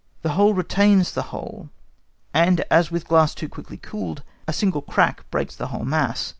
[0.23, 1.69] The whole retains the whole,
[2.33, 6.29] and as with glass too quickly cooled, a single crack breaks the whole mass.